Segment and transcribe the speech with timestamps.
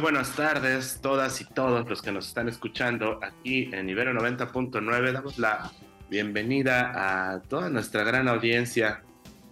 [0.00, 5.12] buenas tardes, todas y todos los que nos están escuchando aquí en Ibero 90.9.
[5.12, 5.70] Damos la
[6.08, 9.02] bienvenida a toda nuestra gran audiencia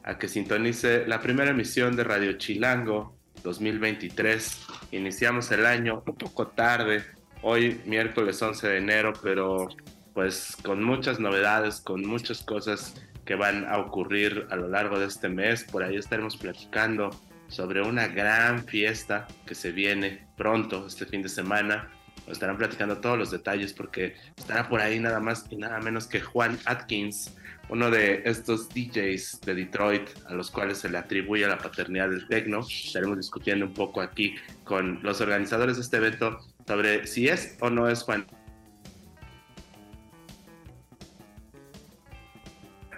[0.05, 4.67] a que sintonice la primera emisión de Radio Chilango 2023.
[4.93, 7.05] Iniciamos el año un poco tarde,
[7.43, 9.69] hoy miércoles 11 de enero, pero
[10.15, 12.95] pues con muchas novedades, con muchas cosas
[13.27, 15.65] que van a ocurrir a lo largo de este mes.
[15.65, 17.11] Por ahí estaremos platicando
[17.49, 21.91] sobre una gran fiesta que se viene pronto, este fin de semana.
[22.27, 26.07] Nos estarán platicando todos los detalles porque estará por ahí nada más y nada menos
[26.07, 27.35] que Juan Atkins,
[27.71, 32.29] uno de estos DJs de Detroit a los cuales se le atribuye la paternidad del
[32.29, 32.61] techno.
[32.61, 37.71] Estaremos discutiendo un poco aquí con los organizadores de este evento sobre si es o
[37.71, 38.27] no es Juan.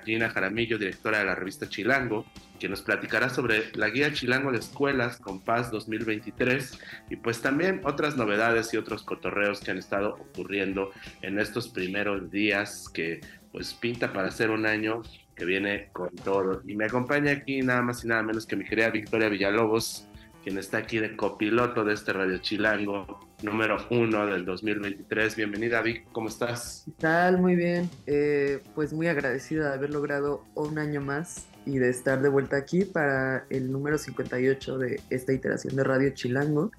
[0.05, 2.27] Gina Jaramillo, directora de la revista Chilango,
[2.61, 7.81] que nos platicará sobre la guía Chilango de Escuelas con Paz 2023 y pues también
[7.85, 13.75] otras novedades y otros cotorreos que han estado ocurriendo en estos primeros días que pues
[13.75, 15.03] pinta para ser un año
[15.35, 16.63] que viene con todo.
[16.67, 20.07] Y me acompaña aquí nada más y nada menos que mi querida Victoria Villalobos,
[20.45, 25.35] quien está aquí de copiloto de este Radio Chilango número uno del 2023.
[25.35, 26.83] Bienvenida Vic, ¿cómo estás?
[26.85, 27.39] ¿Qué tal?
[27.39, 27.89] Muy bien.
[28.07, 32.57] Eh, pues muy agradecida de haber logrado un año más y de estar de vuelta
[32.57, 36.71] aquí para el número 58 de esta iteración de Radio Chilango.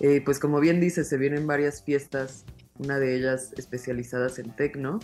[0.00, 2.44] Eh, pues como bien dice, se vienen varias fiestas,
[2.78, 5.00] una de ellas especializadas en tecno,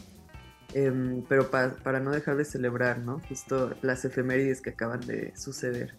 [0.72, 3.20] em, pero para no dejar de celebrar, ¿no?
[3.28, 5.94] Justo las efemérides que acaban de suceder.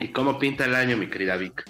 [0.00, 1.64] ¿Y cómo pinta el año, mi querida Vic?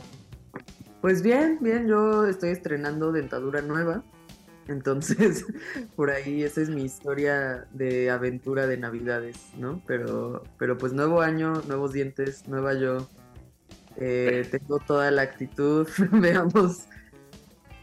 [1.00, 4.02] Pues bien, bien, yo estoy estrenando dentadura nueva.
[4.68, 5.44] Entonces,
[5.96, 9.82] por ahí esa es mi historia de aventura de Navidades, ¿no?
[9.86, 13.08] Pero, pero pues nuevo año, nuevos dientes, nueva yo.
[13.96, 16.86] Eh, tengo toda la actitud, veamos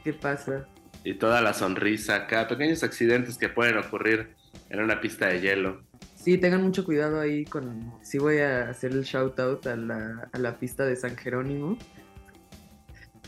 [0.04, 0.68] qué pasa.
[1.04, 4.36] Y toda la sonrisa acá, pequeños accidentes que pueden ocurrir
[4.70, 5.82] en una pista de hielo.
[6.16, 7.92] Sí, tengan mucho cuidado ahí con...
[8.04, 11.78] Sí voy a hacer el shout out a la, a la pista de San Jerónimo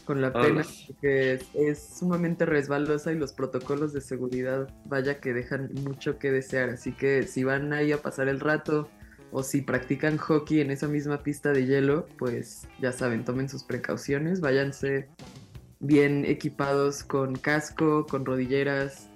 [0.05, 0.63] con la pena,
[1.01, 6.69] que es, sumamente resbalosa y los protocolos de seguridad, vaya que dejan mucho que desear.
[6.69, 8.89] Así que si van ahí a pasar el rato
[9.31, 13.63] o si practican hockey en esa misma pista de hielo, pues ya saben, tomen sus
[13.63, 15.09] precauciones, váyanse
[15.79, 19.09] bien equipados con casco, con rodilleras,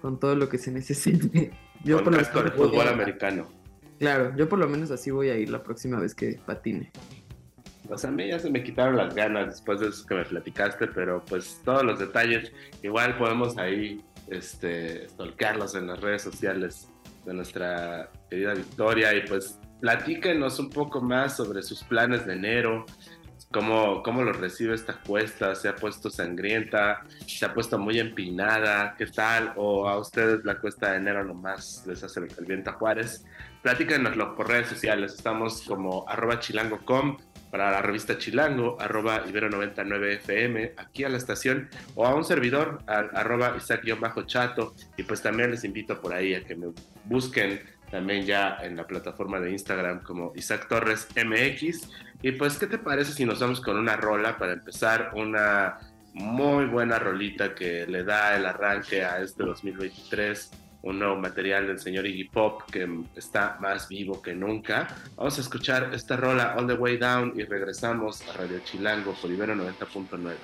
[0.00, 1.52] con todo lo que se necesite.
[1.84, 3.48] Yo con casco de fútbol americano.
[3.98, 6.90] Claro, yo por lo menos así voy a ir la próxima vez que patine.
[7.90, 10.24] O sea, a mí ya se me quitaron las ganas después de eso que me
[10.24, 12.52] platicaste, pero pues todos los detalles,
[12.82, 16.88] igual podemos ahí este, stalkearlos en las redes sociales
[17.24, 22.86] de nuestra querida Victoria y pues platíquenos un poco más sobre sus planes de enero,
[23.50, 28.94] cómo, cómo lo recibe esta cuesta, se ha puesto sangrienta, se ha puesto muy empinada,
[28.96, 32.74] qué tal, o a ustedes la cuesta de enero nomás les hace el viento a
[32.74, 33.24] Juárez.
[33.62, 37.18] Platíquenoslo por redes sociales, estamos como arroba chilango.com
[37.50, 43.10] para la revista Chilango, arroba Ibero99FM, aquí a la estación, o a un servidor, al,
[43.14, 46.68] arroba Isaac-chato, y pues también les invito por ahí a que me
[47.04, 51.88] busquen también ya en la plataforma de Instagram como Isaac Torres MX.
[52.22, 55.78] Y pues, ¿qué te parece si nos vamos con una rola para empezar una
[56.12, 60.50] muy buena rolita que le da el arranque a este 2023?
[60.82, 64.88] Un nuevo material del señor Iggy Pop que está más vivo que nunca.
[65.16, 69.30] Vamos a escuchar esta rola All the Way Down y regresamos a Radio Chilango por
[69.30, 70.34] Ibero 90.9.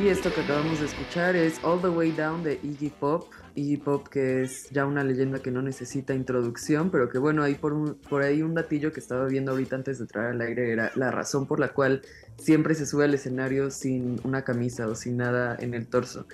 [0.00, 3.32] Y esto que acabamos de escuchar es All the Way Down de Iggy Pop.
[3.58, 7.54] Iggy Pop que es ya una leyenda que no necesita introducción, pero que bueno, ahí
[7.54, 10.92] por, por ahí un datillo que estaba viendo ahorita antes de entrar al aire era
[10.94, 12.02] la razón por la cual
[12.38, 16.26] siempre se sube al escenario sin una camisa o sin nada en el torso.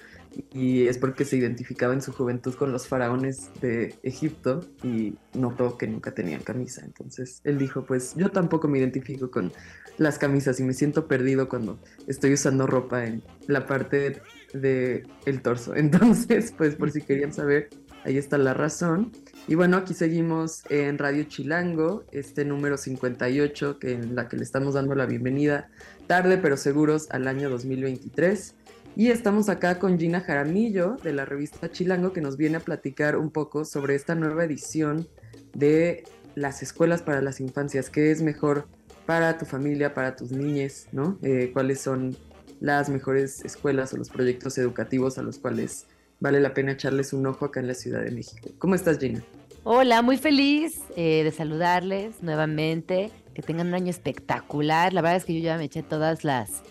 [0.52, 5.78] Y es porque se identificaba en su juventud con los faraones de Egipto y notó
[5.78, 6.82] que nunca tenían camisa.
[6.84, 9.52] Entonces él dijo, pues yo tampoco me identifico con
[9.96, 11.78] las camisas y me siento perdido cuando
[12.08, 14.20] estoy usando ropa en la parte
[14.54, 15.74] del el torso.
[15.76, 17.68] Entonces, pues por si querían saber,
[18.04, 19.12] ahí está la razón.
[19.46, 24.42] Y bueno, aquí seguimos en Radio Chilango, este número 58, que en la que le
[24.42, 25.68] estamos dando la bienvenida
[26.06, 28.54] tarde pero seguros al año 2023.
[28.96, 33.16] Y estamos acá con Gina Jaramillo de la revista Chilango que nos viene a platicar
[33.16, 35.08] un poco sobre esta nueva edición
[35.52, 36.04] de
[36.36, 38.66] las escuelas para las infancias, qué es mejor
[39.06, 41.18] para tu familia, para tus niñes, ¿no?
[41.22, 42.16] Eh, ¿Cuáles son
[42.64, 45.86] las mejores escuelas o los proyectos educativos a los cuales
[46.18, 48.48] vale la pena echarles un ojo acá en la Ciudad de México?
[48.58, 49.22] ¿Cómo estás, Gina?
[49.64, 54.94] Hola, muy feliz eh, de saludarles nuevamente, que tengan un año espectacular.
[54.94, 56.62] La verdad es que yo ya me eché todas las,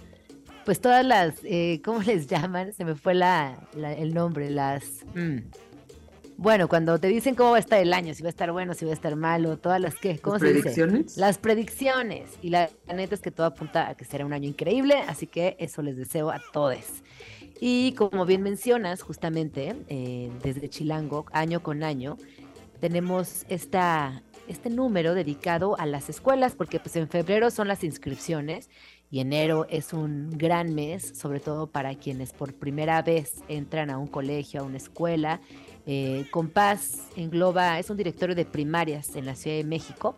[0.66, 2.74] pues todas las, eh, ¿cómo les llaman?
[2.74, 5.06] Se me fue la, el nombre, las...
[5.14, 5.42] Mm,
[6.38, 8.74] bueno, cuando te dicen cómo va a estar el año, si va a estar bueno,
[8.74, 11.06] si va a estar malo, todas las que, ¿cómo ¿Las se predicciones?
[11.06, 11.20] dice?
[11.20, 12.32] Las predicciones.
[12.42, 15.56] Y la, neta es que todo apunta a que será un año increíble, así que
[15.60, 17.04] eso les deseo a todos.
[17.60, 22.18] Y como bien mencionas, justamente, eh, desde Chilango, año con año,
[22.80, 28.70] tenemos esta, este número dedicado a las escuelas, porque pues en febrero son las inscripciones
[29.10, 33.98] y enero es un gran mes, sobre todo para quienes por primera vez entran a
[33.98, 35.40] un colegio, a una escuela
[35.86, 40.16] eh, Compás engloba, es un directorio de primarias en la Ciudad de México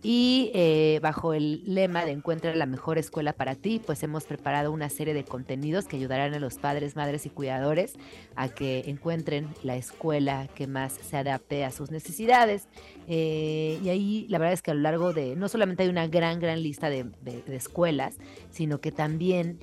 [0.00, 4.70] y eh, bajo el lema de Encuentra la mejor escuela para ti, pues hemos preparado
[4.70, 7.94] una serie de contenidos que ayudarán a los padres, madres y cuidadores
[8.36, 12.68] a que encuentren la escuela que más se adapte a sus necesidades.
[13.08, 16.06] Eh, y ahí la verdad es que a lo largo de, no solamente hay una
[16.06, 17.06] gran, gran lista de,
[17.48, 18.18] escuelas,
[18.52, 19.58] sino que también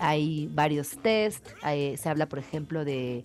[0.00, 1.46] hay varios test.
[1.62, 3.22] se habla, por ejemplo, de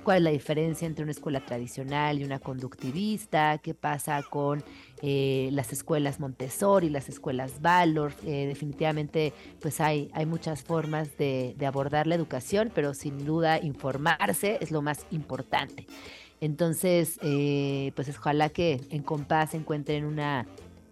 [0.00, 4.64] cuál es la diferencia entre una escuela tradicional y una conductivista, qué pasa con
[5.02, 8.12] eh, las escuelas Montessori, las escuelas Valor.
[8.24, 14.58] Eh, definitivamente, pues hay, hay muchas formas de, abordar la educación, pero sin duda informarse
[14.60, 15.86] es lo más importante.
[16.40, 20.46] Entonces, eh, pues ojalá que en Compás encuentren una,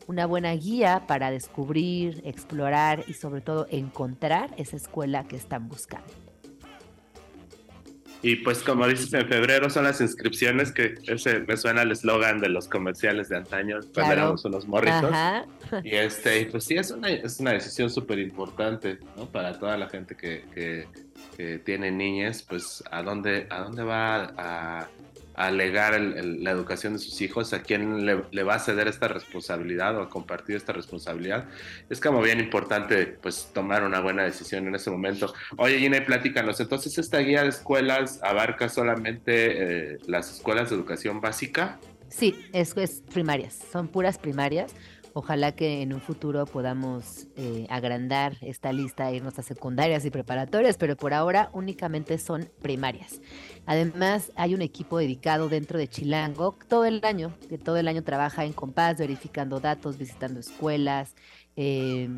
[0.07, 6.28] una buena guía para descubrir, explorar y sobre todo encontrar esa escuela que están buscando.
[8.21, 12.41] Y pues como dices, en febrero son las inscripciones, que ese me suena el eslogan
[12.41, 15.13] de los comerciales de antaño, cuando éramos unos morritos.
[15.85, 19.27] Y este, pues sí, es una, es una decisión súper importante, ¿no?
[19.27, 20.89] Para toda la gente que, que,
[21.37, 24.89] que, tiene niñas, pues a dónde, a dónde va a,
[25.39, 29.97] a legar la educación de sus hijos, a quién le, va a ceder esta responsabilidad
[29.97, 31.45] o a compartir esta responsabilidad.
[31.89, 35.33] Es como bien importante pues tomar una buena decisión en ese momento.
[35.57, 41.21] Oye Gina, platícanos, entonces esta guía de escuelas abarca solamente eh, las escuelas de educación
[41.21, 41.79] básica?
[42.09, 44.75] Sí, es, es primarias, son puras primarias.
[45.19, 50.11] Ojalá que en un futuro podamos eh, agrandar esta lista, e irnos a secundarias y
[50.11, 53.21] preparatorias, pero por ahora únicamente son primarias.
[53.67, 58.05] Además, hay un equipo dedicado dentro de Chilango todo el año, que todo el año
[58.05, 61.17] trabaja en compás, verificando datos, visitando escuelas,
[61.57, 62.09] eh,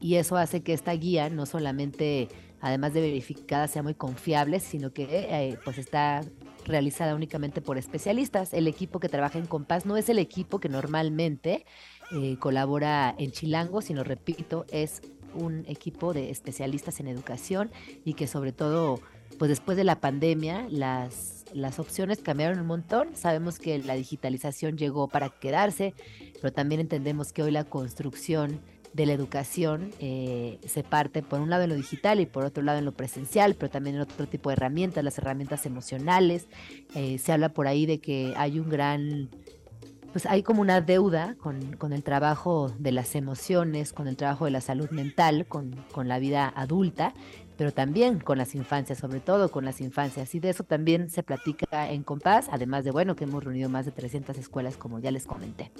[0.00, 2.28] y eso hace que esta guía no solamente,
[2.62, 6.22] además de verificada, sea muy confiable, sino que eh, pues está
[6.64, 8.54] realizada únicamente por especialistas.
[8.54, 11.66] El equipo que trabaja en Compás no es el equipo que normalmente
[12.14, 15.02] eh, colabora en Chilango, sino repito, es
[15.34, 17.70] un equipo de especialistas en educación
[18.04, 19.00] y que sobre todo,
[19.38, 23.16] pues después de la pandemia, las, las opciones cambiaron un montón.
[23.16, 25.94] Sabemos que la digitalización llegó para quedarse,
[26.40, 28.60] pero también entendemos que hoy la construcción
[28.92, 32.62] de la educación eh, se parte por un lado en lo digital y por otro
[32.62, 36.46] lado en lo presencial, pero también en otro tipo de herramientas, las herramientas emocionales.
[36.94, 39.30] Eh, se habla por ahí de que hay un gran
[40.12, 44.50] pues hay como una deuda con, el trabajo de las emociones, con el trabajo de
[44.50, 47.14] la salud mental, con, la vida adulta,
[47.56, 50.34] pero también con las infancias, sobre todo con las infancias.
[50.34, 53.86] Y de eso también se platica en Compás, además de, bueno, que hemos reunido más
[53.86, 55.70] de 300 escuelas, como ya les comenté.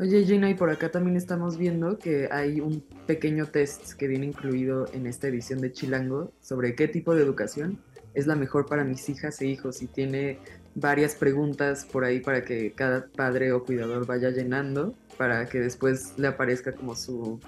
[0.00, 4.26] Oye Gina, y por acá también estamos viendo que hay un pequeño test que viene
[4.26, 7.80] incluido en esta edición de Chilango sobre qué tipo de educación
[8.14, 10.38] es la mejor para mis hijas e hijos y tiene
[10.80, 16.14] varias preguntas por ahí para que cada padre o cuidador vaya llenando para que después
[16.16, 17.40] le aparezca como su...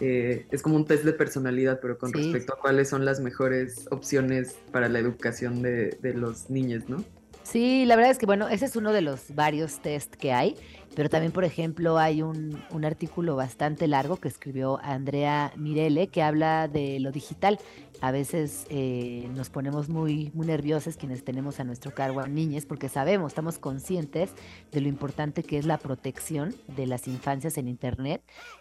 [0.00, 3.88] Eh, es como un test de personalidad, pero con respecto a cuáles son las mejores
[3.90, 7.04] opciones para la educación de, de los niños, ¿no?
[7.42, 10.54] Sí, la verdad es que bueno, ese es uno de los varios test que hay,
[10.98, 16.24] pero también, por ejemplo, hay un, un, artículo bastante largo que escribió Andrea Mirele que
[16.24, 17.60] habla de lo digital.
[18.00, 22.66] A veces eh, nos ponemos muy, muy nerviosos quienes tenemos a nuestro cargo a niñas
[22.66, 24.30] porque sabemos, estamos conscientes
[24.72, 28.20] de lo importante que es la protección de las infancias en Internet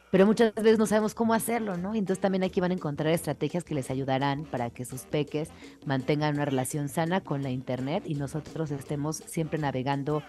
[0.10, 1.94] pero muchas veces no sabemos cómo hacerlo, ¿no?
[1.94, 5.50] Entonces también aquí van a encontrar estrategias que les ayudarán para que sus peques
[5.86, 10.24] mantengan una relación sana con la internet y nosotros estemos siempre navegando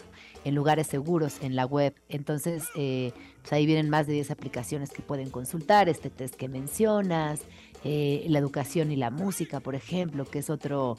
[0.44, 1.94] en lugares seguros en la web.
[2.08, 6.48] Entonces, eh, pues ahí vienen más de 10 aplicaciones que pueden consultar, este test que
[6.48, 7.40] mencionas,
[7.84, 10.96] eh, la educación y la música, por ejemplo, que es otro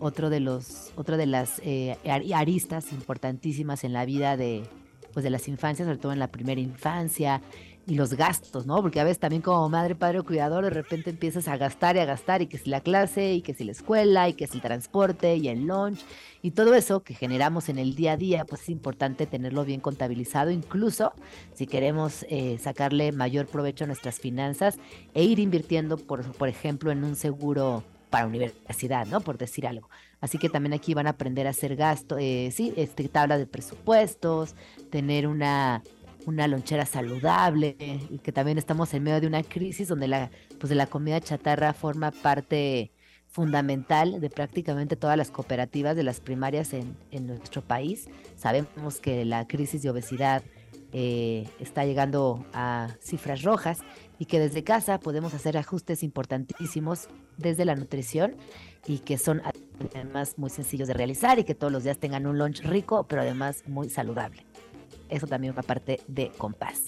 [0.00, 1.96] otro de los otro de las eh,
[2.34, 4.64] aristas importantísimas en la vida de
[5.12, 7.40] pues de las infancias, sobre todo en la primera infancia
[7.86, 8.80] y los gastos, ¿no?
[8.80, 11.98] Porque a veces también como madre, padre o cuidador, de repente empiezas a gastar y
[11.98, 14.56] a gastar, y que si la clase, y que si la escuela, y que si
[14.56, 16.00] el transporte, y el lunch,
[16.40, 19.80] y todo eso que generamos en el día a día, pues es importante tenerlo bien
[19.80, 21.12] contabilizado, incluso
[21.54, 24.78] si queremos eh, sacarle mayor provecho a nuestras finanzas
[25.12, 29.20] e ir invirtiendo, por, por ejemplo, en un seguro para universidad, ¿no?
[29.20, 29.88] Por decir algo.
[30.20, 33.46] Así que también aquí van a aprender a hacer gasto, eh, sí, este, tabla de
[33.46, 34.54] presupuestos,
[34.90, 35.82] tener una
[36.26, 37.76] una lonchera saludable,
[38.10, 41.20] y que también estamos en medio de una crisis donde la, pues de la comida
[41.20, 42.92] chatarra forma parte
[43.28, 48.08] fundamental de prácticamente todas las cooperativas de las primarias en, en nuestro país.
[48.36, 50.42] Sabemos que la crisis de obesidad
[50.96, 53.80] eh, está llegando a cifras rojas
[54.20, 58.36] y que desde casa podemos hacer ajustes importantísimos desde la nutrición
[58.86, 59.42] y que son
[59.92, 63.22] además muy sencillos de realizar y que todos los días tengan un lunch rico, pero
[63.22, 64.46] además muy saludable
[65.08, 66.84] eso también va parte de Compás.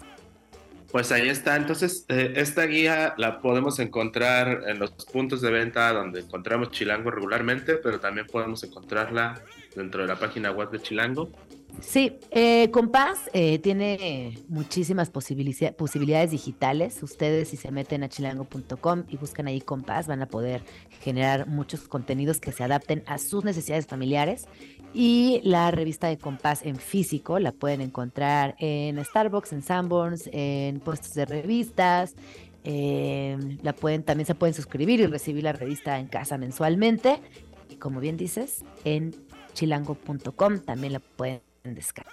[0.91, 1.57] Pues ahí está.
[1.57, 7.11] Entonces, eh, esta guía la podemos encontrar en los puntos de venta donde encontramos Chilango
[7.11, 9.43] regularmente, pero también podemos encontrarla
[9.75, 11.31] dentro de la página web de Chilango.
[11.81, 17.03] Sí, eh, Compás eh, tiene muchísimas posibilidades digitales.
[17.03, 20.63] Ustedes si se meten a chilango.com y buscan ahí Compás van a poder
[21.01, 24.47] generar muchos contenidos que se adapten a sus necesidades familiares.
[24.95, 30.81] Y la revista de Compás en físico la pueden encontrar en Starbucks, en Sanborns, en
[30.81, 32.15] puestos de revistas.
[32.65, 37.21] Em, la pueden, también se pueden suscribir y recibir la revista en casa mensualmente.
[37.69, 39.15] Y como bien dices, en
[39.53, 42.13] chilango.com también la pueden descargar.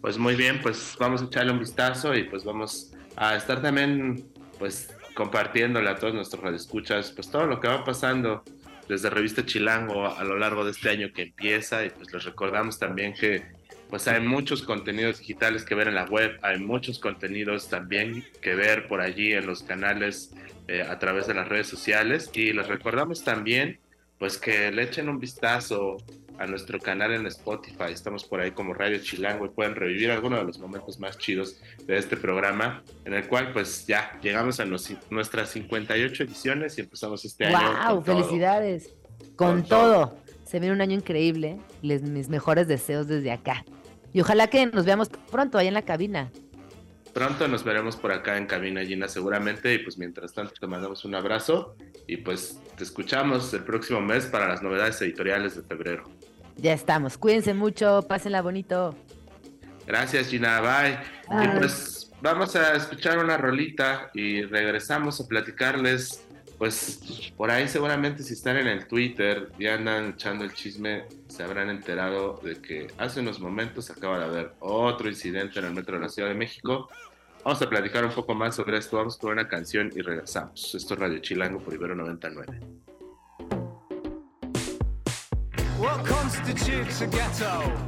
[0.00, 4.24] Pues muy bien, pues vamos a echarle un vistazo y pues vamos a estar también
[4.58, 8.42] pues compartiéndole a todos nuestros radioescuchas pues todo lo que va pasando
[8.88, 12.78] desde Revista Chilango a lo largo de este año que empieza y pues les recordamos
[12.78, 13.42] también que
[13.88, 18.54] pues hay muchos contenidos digitales que ver en la web, hay muchos contenidos también que
[18.54, 20.32] ver por allí en los canales
[20.68, 23.80] eh, a través de las redes sociales y les recordamos también
[24.18, 25.96] pues que le echen un vistazo
[26.40, 27.92] a nuestro canal en Spotify.
[27.92, 31.60] Estamos por ahí como Radio Chilango y pueden revivir algunos de los momentos más chidos
[31.86, 37.26] de este programa, en el cual pues ya llegamos a nuestras 58 ediciones y empezamos
[37.26, 37.92] este año.
[37.92, 38.02] ¡Wow!
[38.02, 38.88] ¡Felicidades!
[39.36, 40.16] Con, todo.
[40.46, 41.58] Se viene un año increíble.
[41.82, 43.66] Les, mis mejores deseos desde acá.
[44.14, 46.32] Y ojalá que nos veamos pronto ahí en la cabina.
[47.12, 51.04] Pronto nos veremos por acá en Cabina Gina seguramente y pues mientras tanto te mandamos
[51.04, 51.74] un abrazo
[52.06, 56.04] y pues te escuchamos el próximo mes para las novedades editoriales de febrero.
[56.60, 57.16] Ya estamos.
[57.16, 58.94] Cuídense mucho, pásenla bonito.
[59.86, 60.60] Gracias, Gina.
[60.60, 60.98] Bye.
[61.42, 66.26] Y pues vamos a escuchar una rolita y regresamos a platicarles.
[66.58, 71.42] Pues por ahí seguramente si están en el Twitter y andan echando el chisme, se
[71.42, 75.94] habrán enterado de que hace unos momentos acaba de haber otro incidente en el metro
[75.94, 76.90] de la Ciudad de México.
[77.42, 78.98] Vamos a platicar un poco más sobre esto.
[78.98, 80.74] Vamos con una canción y regresamos.
[80.74, 82.60] Esto es Radio Chilango por Ibero 99.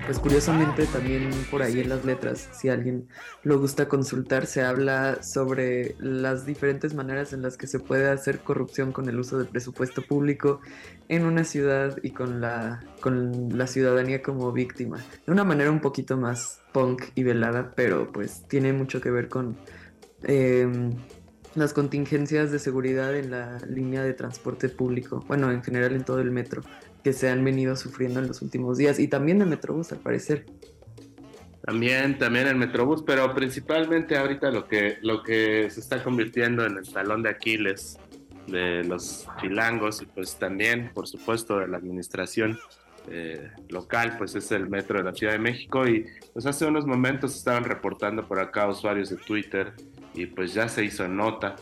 [0.06, 3.06] Pues curiosamente también por ahí en las letras, si alguien
[3.42, 8.40] lo gusta consultar, se habla sobre las diferentes maneras en las que se puede hacer
[8.40, 10.60] corrupción con el uso del presupuesto público
[11.08, 14.96] en una ciudad y con la, con la ciudadanía como víctima.
[15.26, 19.28] De una manera un poquito más punk y velada, pero pues tiene mucho que ver
[19.28, 19.56] con...
[20.22, 20.92] Em,
[21.54, 26.20] las contingencias de seguridad en la línea de transporte público, bueno, en general en todo
[26.20, 26.62] el metro
[27.02, 30.46] que se han venido sufriendo en los últimos días y también de Metrobús al parecer.
[31.64, 36.76] También, también el Metrobús, pero principalmente ahorita lo que, lo que se está convirtiendo en
[36.76, 37.98] el talón de Aquiles
[38.48, 42.58] de los chilangos y pues también, por supuesto, de la administración
[43.08, 46.86] eh, local, pues es el metro de la Ciudad de México y pues hace unos
[46.86, 49.72] momentos estaban reportando por acá usuarios de Twitter
[50.14, 51.56] y pues ya se hizo nota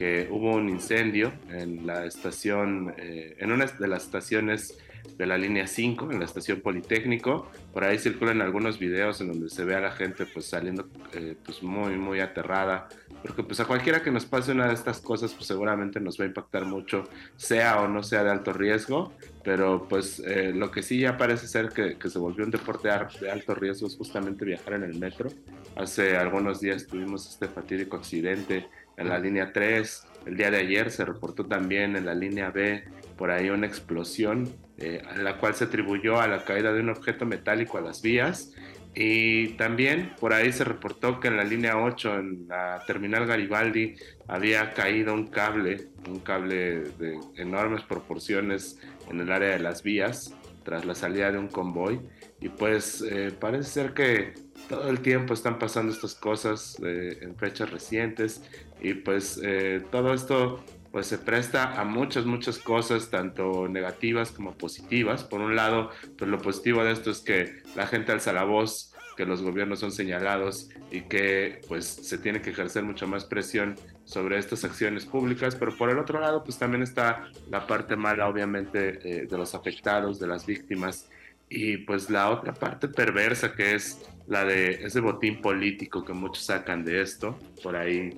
[0.00, 4.78] que hubo un incendio en la estación, eh, en una de las estaciones
[5.18, 7.50] de la línea 5, en la estación Politécnico.
[7.74, 11.36] Por ahí circulan algunos videos en donde se ve a la gente pues saliendo eh,
[11.44, 12.88] pues muy, muy aterrada,
[13.20, 16.24] porque pues a cualquiera que nos pase una de estas cosas pues seguramente nos va
[16.24, 17.04] a impactar mucho,
[17.36, 19.12] sea o no sea de alto riesgo,
[19.44, 23.30] pero pues eh, lo que sí ya parece ser que, se volvió un deporte de
[23.30, 25.28] alto riesgo es justamente viajar en el metro.
[25.76, 28.66] Hace algunos días tuvimos este fatídico accidente
[29.00, 32.84] en la línea 3, el día de ayer se reportó también en la línea B
[33.16, 36.90] por ahí una explosión, eh, a la cual se atribuyó a la caída de un
[36.90, 38.54] objeto metálico a las vías.
[38.94, 43.94] Y también por ahí se reportó que en la línea 8, en la terminal Garibaldi,
[44.26, 48.80] había caído un cable, un cable de enormes proporciones
[49.10, 52.00] en el área de las vías tras la salida de un convoy.
[52.40, 54.34] Y pues eh, parece ser que
[54.68, 58.42] todo el tiempo están pasando estas cosas eh, en fechas recientes
[58.80, 64.56] y pues eh, todo esto pues se presta a muchas, muchas cosas, tanto negativas como
[64.58, 65.22] positivas.
[65.24, 68.92] Por un lado, pues lo positivo de esto es que la gente alza la voz,
[69.16, 73.76] que los gobiernos son señalados y que pues se tiene que ejercer mucha más presión
[74.04, 78.28] sobre estas acciones públicas, pero por el otro lado, pues también está la parte mala,
[78.28, 81.08] obviamente, eh, de los afectados, de las víctimas,
[81.50, 86.44] y pues la otra parte perversa que es la de ese botín político que muchos
[86.44, 87.36] sacan de esto.
[87.62, 88.16] Por ahí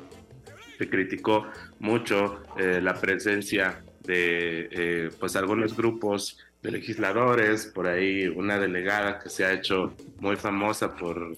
[0.78, 1.46] se criticó
[1.80, 9.18] mucho eh, la presencia de eh, pues algunos grupos de legisladores, por ahí una delegada
[9.18, 11.36] que se ha hecho muy famosa por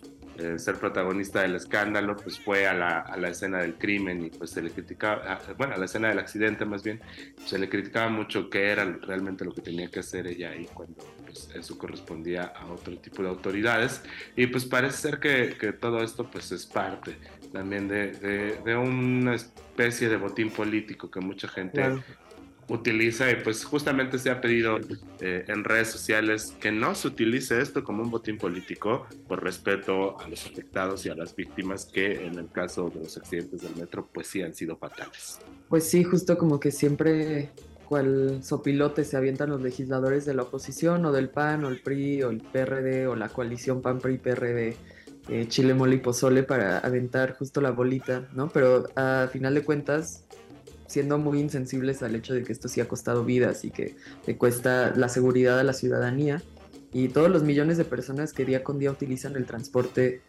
[0.56, 4.50] ser protagonista del escándalo, pues fue a la, a la, escena del crimen y pues
[4.50, 7.00] se le criticaba, ah, bueno, a la escena del accidente más bien,
[7.44, 11.04] se le criticaba mucho qué era realmente lo que tenía que hacer ella ahí cuando
[11.24, 14.02] pues, eso correspondía a otro tipo de autoridades.
[14.36, 17.16] Y pues parece ser que, que todo esto pues es parte
[17.52, 18.10] también de,
[18.64, 21.82] de, una especie de botín político que mucha gente
[22.68, 24.78] utiliza y pues justamente se ha pedido
[25.20, 30.20] eh, en redes sociales que no se utilice esto como un botín político por respeto
[30.20, 33.76] a los afectados y a las víctimas que en el caso de los accidentes del
[33.76, 35.40] metro pues sí han sido fatales.
[35.68, 37.50] Pues sí, justo como que siempre
[37.84, 42.22] cual sopilote se avientan los legisladores de la oposición o del PAN o el PRI
[42.22, 44.76] o el PRD o la coalición PAN-PRI-PRD.
[45.28, 48.50] Eh, Chile, Mole y Pozole para aventar justo la bolita, ¿no?
[48.50, 50.24] Pero a final de cuentas,
[50.86, 54.36] siendo muy insensibles al hecho de que esto sí ha costado vidas y que le
[54.36, 56.42] cuesta la seguridad a la ciudadanía.
[56.92, 60.22] Y todos los millones de personas que día con día utilizan el transporte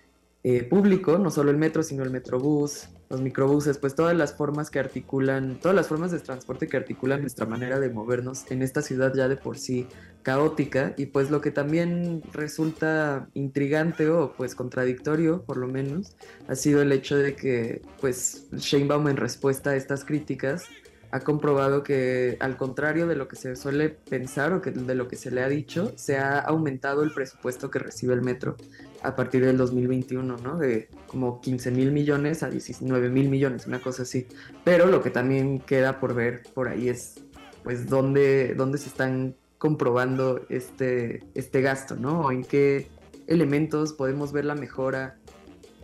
[0.48, 4.70] eh, público, no solo el metro, sino el metrobús, los microbuses, pues todas las formas
[4.70, 8.84] que articulan, todas las formas de transporte que articulan nuestra manera de movernos en esta
[8.84, 9.88] ciudad ya de por sí
[10.22, 16.16] caótica y pues lo que también resulta intrigante o pues contradictorio por lo menos
[16.48, 20.66] ha sido el hecho de que pues Sheinbaum en respuesta a estas críticas
[21.10, 25.08] ha comprobado que al contrario de lo que se suele pensar o que de lo
[25.08, 28.58] que se le ha dicho, se ha aumentado el presupuesto que recibe el metro
[29.06, 30.58] a partir del 2021, ¿no?
[30.58, 34.28] De como 15 mil millones a 19 mil millones, una cosa así.
[34.64, 37.16] Pero lo que también queda por ver por ahí es,
[37.64, 42.22] pues, dónde, dónde se están comprobando este, este gasto, ¿no?
[42.22, 42.88] O en qué
[43.28, 45.18] elementos podemos ver la mejora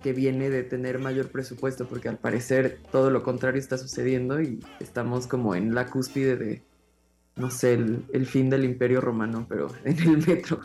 [0.02, 4.60] que viene de tener mayor presupuesto, porque al parecer todo lo contrario está sucediendo y
[4.80, 6.64] estamos como en la cúspide de,
[7.36, 10.62] no sé, el, el fin del imperio romano, pero en el metro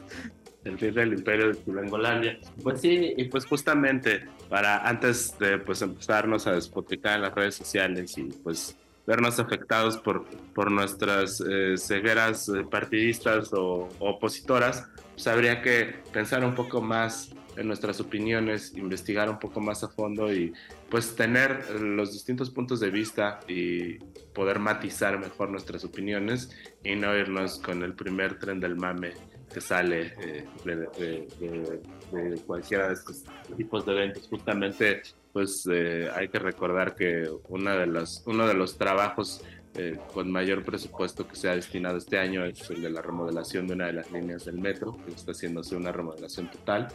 [0.67, 2.39] el fin del imperio de Chilangolandia.
[2.63, 7.55] Pues sí, y pues justamente para antes de pues empezarnos a despotricar en las redes
[7.55, 8.77] sociales y pues
[9.07, 16.45] vernos afectados por, por nuestras eh, cegueras eh, partidistas o, opositoras, pues habría que pensar
[16.45, 20.53] un poco más en nuestras opiniones, investigar un poco más a fondo y
[20.91, 23.95] pues tener los distintos puntos de vista y
[24.35, 26.51] poder matizar mejor nuestras opiniones
[26.85, 29.15] y no irnos con el primer tren del mame
[29.57, 33.25] que sale eh, de, cualquiera de estos
[33.57, 34.29] tipos de eventos.
[34.29, 35.01] Justamente,
[35.33, 39.43] pues eh, hay que recordar que una de las, uno de los trabajos
[39.75, 43.67] eh, con mayor presupuesto que se ha destinado este año es el de la remodelación
[43.67, 46.89] de una de las líneas del metro, que está haciéndose una remodelación total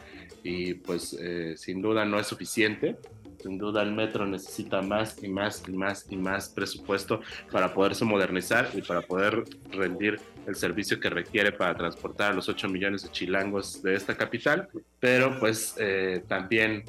[0.43, 1.17] y pues
[1.56, 2.95] sin duda no es suficiente,
[3.41, 8.06] sin duda el metro necesita más y más y más y más presupuesto para poderse
[8.06, 13.04] modernizar y para poder rendir el servicio que requiere para transportar a los 8 millones
[13.04, 16.84] de chilangos de esta capital, pero pues eh, también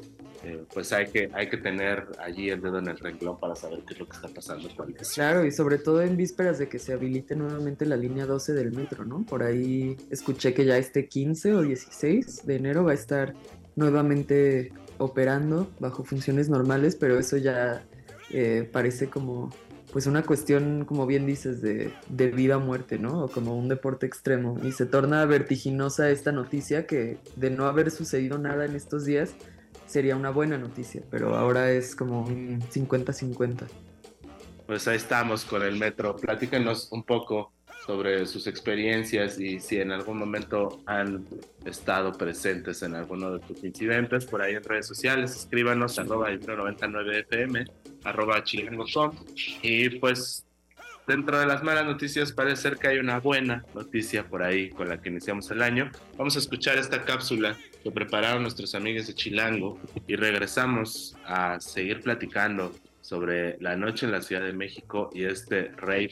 [0.45, 3.79] eh, pues hay que, hay que tener allí el dedo en el renglón para saber
[3.87, 4.67] qué es lo que está pasando
[5.13, 8.73] Claro, y sobre todo en vísperas de que se habilite nuevamente la línea 12 del
[8.73, 9.23] metro, ¿no?
[9.23, 13.33] Por ahí escuché que ya este 15 o 16 de enero va a estar
[13.77, 17.83] nuevamente operando bajo funciones normales, pero eso ya
[18.29, 19.51] eh, parece como
[19.91, 23.25] pues una cuestión, como bien dices, de, de, vida o muerte, ¿no?
[23.25, 24.59] O como un deporte extremo.
[24.63, 29.35] Y se torna vertiginosa esta noticia que de no haber sucedido nada en estos días
[29.85, 33.67] sería una buena noticia, pero ahora es como un 50-50.
[34.65, 36.15] Pues ahí estamos con el metro.
[36.15, 37.51] Platícanos un poco
[37.85, 41.25] sobre sus experiencias y si en algún momento han
[41.65, 47.69] estado presentes en alguno de tus incidentes, por ahí en redes sociales, escríbanos arroba 99fm,
[48.05, 49.11] arroba chilango.com
[49.61, 50.45] y pues
[51.07, 54.87] dentro de las malas noticias parece ser que hay una buena noticia por ahí con
[54.87, 55.91] la que iniciamos el año.
[56.17, 61.99] Vamos a escuchar esta cápsula que prepararon nuestros amigos de Chilango y regresamos a seguir
[62.01, 66.11] platicando sobre la noche en la Ciudad de México y este rave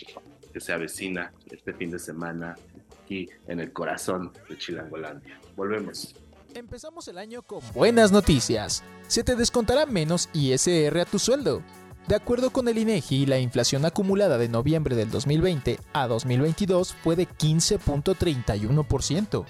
[0.52, 2.56] que se avecina este fin de semana
[3.04, 5.40] aquí en el corazón de Chilangolandia.
[5.56, 6.16] Volvemos.
[6.54, 8.84] Empezamos el año con buenas noticias.
[9.08, 11.64] Se te descontará menos ISR a tu sueldo.
[12.08, 17.16] De acuerdo con el INEGI, la inflación acumulada de noviembre del 2020 a 2022 fue
[17.16, 19.46] de 15.31%.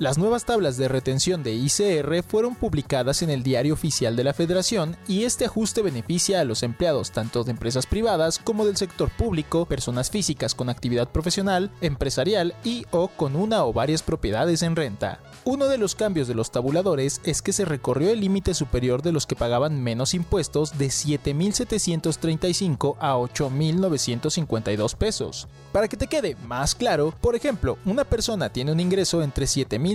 [0.00, 4.32] Las nuevas tablas de retención de ICR fueron publicadas en el Diario Oficial de la
[4.32, 9.10] Federación y este ajuste beneficia a los empleados tanto de empresas privadas como del sector
[9.10, 14.74] público, personas físicas con actividad profesional, empresarial y o con una o varias propiedades en
[14.74, 15.20] renta.
[15.44, 19.12] Uno de los cambios de los tabuladores es que se recorrió el límite superior de
[19.12, 25.46] los que pagaban menos impuestos de 7.735 a 8.952 pesos.
[25.72, 29.44] Para que te quede más claro, por ejemplo, una persona tiene un ingreso entre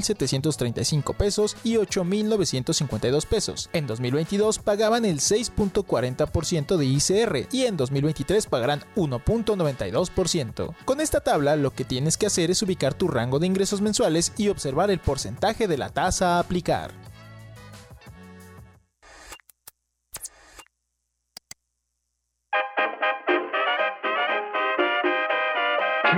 [0.02, 3.70] 7.735 pesos y 8.952 pesos.
[3.74, 10.76] En 2022 pagaban el 6.40% de ICR y en 2023 pagarán 1.92%.
[10.86, 14.34] Con esta tabla lo que tienes que hacer es ubicar tu rango de ingresos mensuales
[14.38, 16.92] y observar el porcentaje de la tasa a aplicar.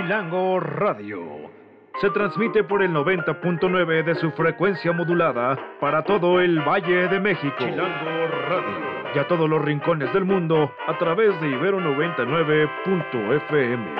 [0.07, 1.56] Chilango Radio.
[2.01, 7.55] Se transmite por el 90.9 de su frecuencia modulada para todo el Valle de México.
[7.57, 8.97] Chilango Radio.
[9.15, 13.95] Y a todos los rincones del mundo a través de Ibero 99.fm.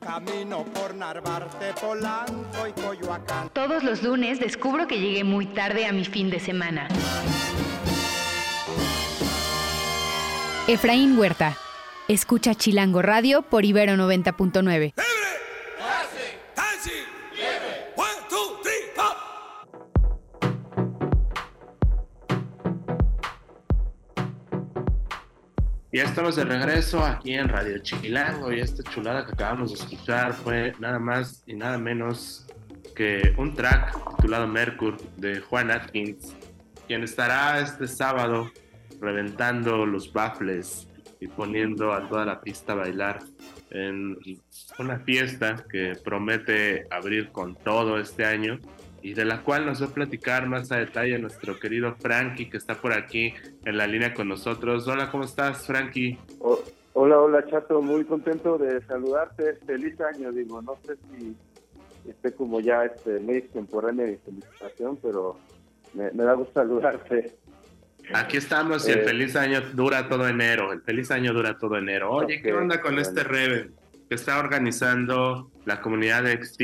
[0.00, 3.48] Camino por Narvarte, Polanco y Coyoacán.
[3.52, 6.86] Todos los lunes descubro que llegué muy tarde a mi fin de semana.
[10.68, 11.56] Efraín Huerta.
[12.06, 14.92] Escucha Chilango Radio por Ibero 90.9.
[25.98, 30.32] Ya estamos de regreso aquí en Radio Chilango y esta chulada que acabamos de escuchar
[30.32, 32.46] fue nada más y nada menos
[32.94, 36.36] que un track titulado Mercury de Juan Atkins,
[36.86, 38.48] quien estará este sábado
[39.00, 40.86] reventando los baffles
[41.18, 43.18] y poniendo a toda la pista a bailar
[43.70, 44.16] en
[44.78, 48.60] una fiesta que promete abrir con todo este año
[49.02, 52.56] y de la cual nos va a platicar más a detalle nuestro querido Frankie, que
[52.56, 53.34] está por aquí
[53.64, 54.86] en la línea con nosotros.
[54.88, 56.18] Hola, ¿cómo estás, Frankie?
[56.92, 59.54] hola, hola, Chato, muy contento de saludarte.
[59.66, 61.36] Feliz año, digo, no sé si
[62.10, 65.38] esté como ya este muy extemporánea de felicitación, pero
[65.94, 67.36] me, da gusto saludarte.
[68.14, 70.72] Aquí estamos y el eh, feliz año dura todo enero.
[70.72, 72.10] El feliz año dura todo enero.
[72.10, 73.74] Oye, ¿qué onda con este Reven?
[74.08, 76.60] Que está organizando la comunidad de XT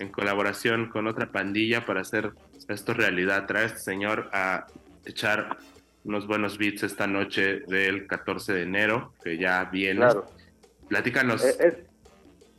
[0.00, 2.32] en colaboración con otra pandilla para hacer
[2.68, 3.46] esto realidad.
[3.46, 4.66] Trae a este señor a
[5.04, 5.58] echar
[6.04, 10.00] unos buenos beats esta noche del 14 de enero, que ya viene.
[10.00, 10.26] Claro.
[10.88, 11.44] Platícanos.
[11.44, 11.84] Eh,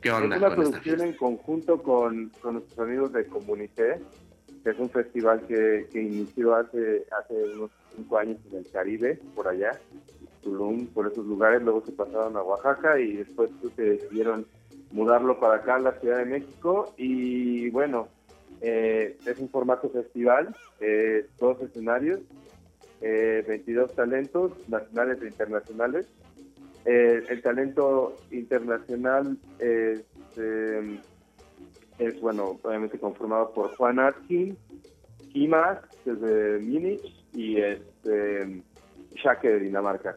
[0.00, 0.36] ¿Qué onda?
[0.36, 4.00] Es una producción en conjunto con, con, nuestros amigos de Comunité,
[4.62, 9.18] que es un festival que, que inició hace, hace unos cinco años en el Caribe,
[9.34, 9.72] por allá.
[10.42, 14.46] Tulum, por esos lugares, luego se pasaron a Oaxaca y después se decidieron
[14.92, 16.94] mudarlo para acá, a la Ciudad de México.
[16.96, 18.08] Y bueno,
[18.60, 22.20] eh, es un formato festival, eh, dos escenarios,
[23.00, 26.06] eh, 22 talentos nacionales e internacionales.
[26.84, 30.04] Eh, el talento internacional es,
[31.98, 34.56] es, bueno, obviamente conformado por Juan Atkin,
[35.32, 37.02] Kimas, desde Múnich,
[37.34, 38.62] y este,
[39.14, 40.16] Shake de Dinamarca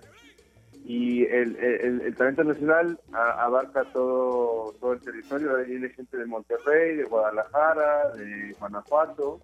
[0.84, 8.10] y el, talento nacional abarca todo, todo el territorio, viene gente de Monterrey, de Guadalajara,
[8.16, 9.40] de Guanajuato,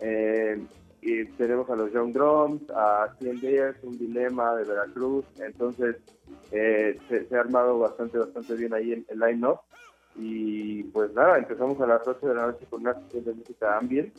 [0.00, 0.60] eh,
[1.00, 5.96] y tenemos a los Young Drums, a 100 Días, un dilema de Veracruz, entonces
[6.52, 9.60] eh, se, ha armado bastante, bastante bien ahí el, el line-up,
[10.16, 13.78] y pues nada, empezamos a las 8 de la noche con una sesión de música
[13.78, 14.12] ambient,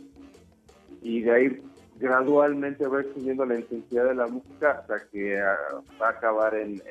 [1.02, 1.62] y de ahí
[2.00, 5.58] gradualmente va subiendo la intensidad de la música hasta que ah,
[6.02, 6.82] va a acabar en,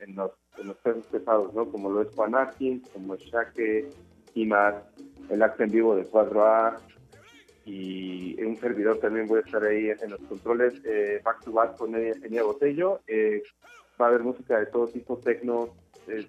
[0.00, 1.66] en, los, en pesos pesados, ¿no?
[1.70, 3.86] Como lo es Juan Atkins, como Shake,
[4.46, 4.74] más
[5.28, 6.78] el acto en vivo de 4A,
[7.64, 11.76] y un servidor también voy a estar ahí en los controles eh, back to back
[11.76, 13.00] con Enia Botello.
[13.06, 13.42] Eh,
[14.00, 15.68] va a haber música de todo tipo, tecno,
[16.08, 16.26] eh,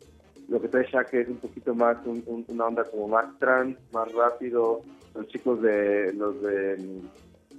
[0.50, 4.12] lo que trae Shaq es un poquito más, un- una onda como más trans, más
[4.12, 4.82] rápido.
[5.16, 6.78] Los chicos de los de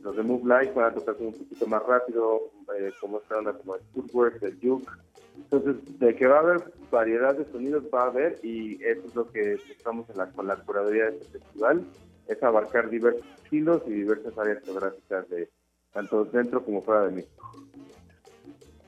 [0.03, 3.39] los de Move Life van a tocar como un poquito más rápido, eh, como esta
[3.39, 4.91] onda como el footwork, el juke.
[5.37, 9.15] Entonces, de que va a haber variedad de sonidos, va a haber, y eso es
[9.15, 11.87] lo que estamos en la, con la curaduría de este festival,
[12.29, 15.49] es abarcar diversos estilos y diversas áreas geográficas de
[15.93, 17.53] tanto dentro como fuera de México.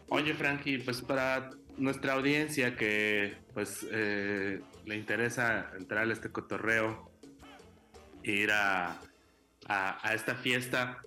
[0.08, 7.10] Oye, Frankie, pues para nuestra audiencia que pues eh, le interesa entrar a este cotorreo,
[8.22, 9.00] ir a,
[9.66, 10.98] a, esta fiesta,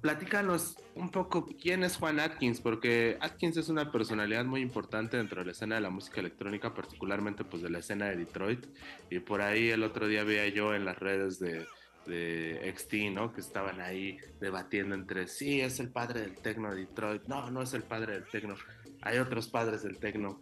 [0.00, 5.40] platícanos un poco quién es Juan Atkins, porque Atkins es una personalidad muy importante dentro
[5.40, 8.66] de la escena de la música electrónica, particularmente pues de la escena de Detroit,
[9.10, 11.66] y por ahí el otro día veía yo en las redes de,
[12.06, 13.32] de XT, ¿no?
[13.32, 17.62] Que estaban ahí debatiendo entre sí, es el padre del tecno de Detroit, no, no
[17.62, 18.54] es el padre del tecno,
[19.02, 20.40] hay otros padres del tecno.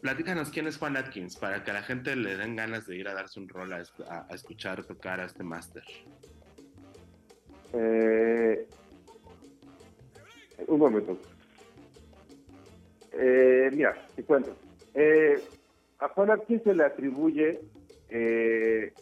[0.00, 3.08] Platícanos quién es Juan Atkins para que a la gente le den ganas de ir
[3.08, 5.82] a darse un rol a- a escuchar tocar a este máster.
[7.76, 8.66] Eh,
[10.68, 11.18] un momento.
[13.12, 14.56] Eh, mira, te cuento.
[14.94, 15.42] Eh,
[15.98, 17.60] a Juan Atkins se le atribuye
[18.08, 18.92] eh,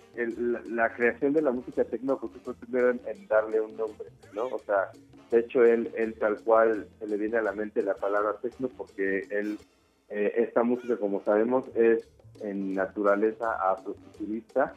[0.68, 4.46] la, creación de la música tecno porque fue primero en, en darle un nombre, ¿no?
[4.46, 4.90] O sea,
[5.30, 8.68] de hecho, él, él tal cual se le viene a la mente la palabra tecno
[8.68, 9.58] porque él,
[10.08, 12.08] eh, esta música, como sabemos, es
[12.40, 14.74] en naturaleza afrofuturista,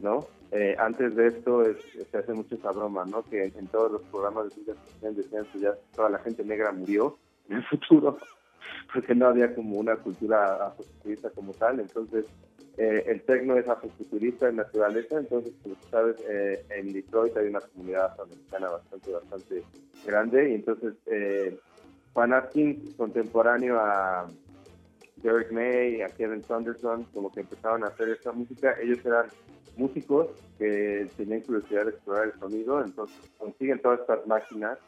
[0.00, 0.26] ¿no?
[0.50, 1.76] Eh, antes de esto es-
[2.10, 3.24] se hace mucho esa broma, ¿no?
[3.24, 4.74] Que en, todos los programas de ciencia
[5.22, 8.18] ficción ya toda la gente negra murió en el futuro,
[8.92, 11.80] porque no había como una cultura afrofuturista como tal.
[11.80, 12.26] Entonces,
[12.76, 17.46] eh, el tecno es afrofuturista en naturaleza, entonces, como tú sabes, eh, en Detroit hay
[17.46, 19.62] una comunidad afroamericana bastante, bastante
[20.04, 21.58] grande, y entonces eh,
[22.12, 24.28] Juan Atkins, contemporáneo a
[25.16, 29.26] Derek May, a Kevin Saunderson, como que empezaron a hacer esta música, ellos eran
[29.76, 34.78] músicos que tenían curiosidad de explorar el sonido, entonces consiguen todas estas máquinas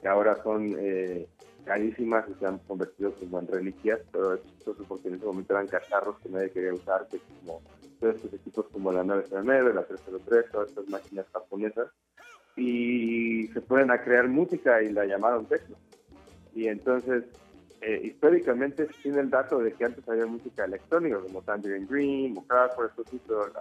[0.00, 1.26] que ahora son eh,
[1.64, 4.40] carísimas y se han convertido como en reliquias, pero es
[4.88, 7.60] porque en ese momento eran cacharros que nadie quería usar, que como
[7.98, 11.88] todos estos equipos como la 909, la 303, todas estas máquinas japonesas,
[12.56, 15.76] y se ponen a crear música y la llamaron techno.
[16.54, 17.24] Y entonces,
[17.80, 22.46] eh, históricamente tiene el dato de que antes había música electrónica como Tangerine Dream o
[22.46, 22.94] Kraftwerk,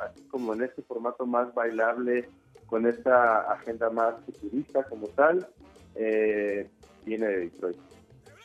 [0.01, 2.29] así como en este formato más bailable,
[2.65, 5.47] con esta agenda más futurista como tal,
[5.95, 6.67] eh,
[7.05, 7.77] viene de Detroit.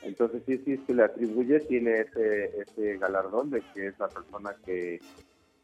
[0.03, 4.55] Entonces sí, sí, se le atribuye, tiene ese, ese galardón de que es la persona
[4.65, 5.01] que,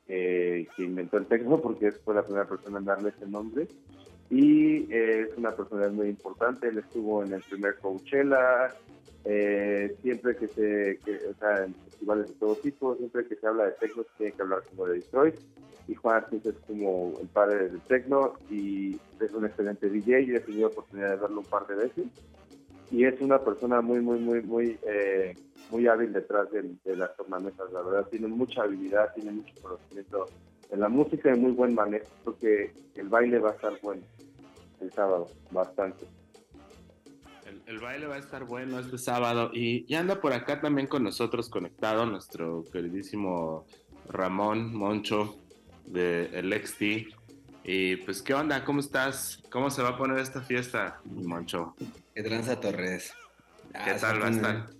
[0.07, 3.67] que, que inventó el techno, porque fue la primera persona en darle ese nombre.
[4.29, 8.75] Y eh, es una personalidad muy importante, él estuvo en el primer Coachella,
[9.29, 13.47] eh, siempre que se, que, o sea, en festivales de todo tipo, siempre que se
[13.47, 15.35] habla de techno se tiene que hablar como de Detroit.
[15.89, 20.27] Y Juan Atkins es como el padre del techno y es un excelente DJ.
[20.27, 22.07] Yo he tenido oportunidad de verlo un par de veces
[22.91, 25.35] y es una persona muy, muy, muy, muy, eh,
[25.71, 27.73] muy hábil detrás de, de las tornamesas.
[27.73, 30.27] La verdad, tiene mucha habilidad, tiene mucho conocimiento
[30.71, 32.07] en la música y muy buen manejo.
[32.23, 34.03] Creo que el baile va a estar bueno
[34.81, 36.07] el sábado, bastante.
[37.67, 41.03] El, baile va a estar bueno este sábado y, y anda por acá también con
[41.03, 43.67] nosotros conectado nuestro queridísimo
[44.09, 45.37] Ramón Moncho
[45.87, 46.83] de el XT.
[47.65, 48.65] Y pues, ¿qué onda?
[48.65, 49.43] ¿Cómo estás?
[49.51, 51.75] ¿Cómo se va a poner esta fiesta, Moncho?
[52.15, 53.13] ¿Qué tranza Torres?
[53.73, 54.71] ¿Qué Ah, tal va a estar?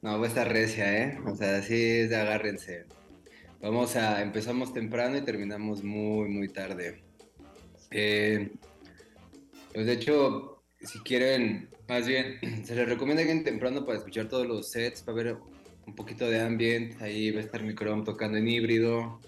[0.00, 1.20] No, va a estar recia, ¿eh?
[1.26, 2.86] O sea, sí es de agárrense.
[3.60, 7.04] Vamos a, empezamos temprano y terminamos muy, muy tarde.
[7.90, 8.50] Eh,
[9.74, 10.51] pues de hecho,
[10.84, 15.16] si quieren, más bien, se les recomienda que temprano para escuchar todos los sets, para
[15.16, 15.36] ver
[15.86, 17.00] un poquito de ambient.
[17.00, 19.20] Ahí va a estar Microm tocando en híbrido.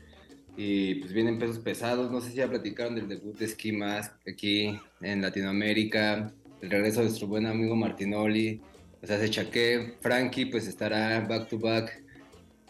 [0.57, 2.11] Y pues vienen pesos pesados.
[2.11, 6.33] No sé si ya platicaron del debut de Ski Mask aquí en Latinoamérica.
[6.61, 8.61] El regreso de nuestro buen amigo Martinoli.
[9.03, 9.95] O sea, se chaque.
[10.01, 12.03] Frankie pues estará back to back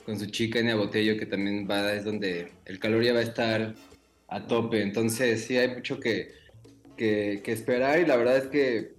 [0.05, 3.23] con su chica Enia Botello, que también va, es donde el calor ya va a
[3.23, 3.75] estar
[4.29, 4.83] a tope.
[4.83, 6.33] Entonces, sí, hay mucho que,
[6.97, 8.01] que, que esperar.
[8.01, 8.95] Y la verdad es que,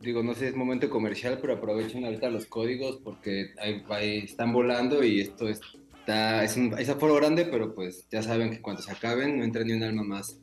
[0.00, 4.18] digo, no sé si es momento comercial, pero aprovechen ahorita los códigos porque ahí, ahí
[4.18, 8.60] están volando y esto está, es un es aforo grande, pero pues ya saben que
[8.60, 10.40] cuando se acaben no entra ni un alma más.